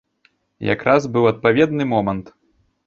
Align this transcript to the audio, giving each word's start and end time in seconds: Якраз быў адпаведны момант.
Якраз 0.75 1.01
быў 1.13 1.31
адпаведны 1.35 1.83
момант. 1.95 2.25